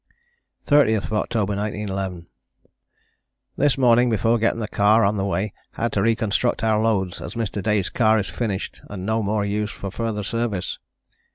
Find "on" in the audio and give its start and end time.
5.05-5.15